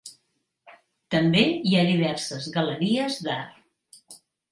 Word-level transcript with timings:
També 1.15 1.43
hi 1.71 1.75
ha 1.77 1.83
diverses 1.89 2.47
galeries 2.57 3.19
d'art. 3.29 4.17